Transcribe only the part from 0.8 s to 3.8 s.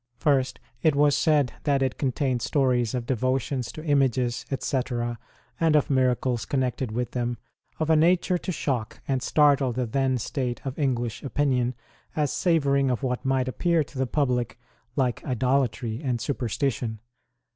it was said that it contained stories of Devotions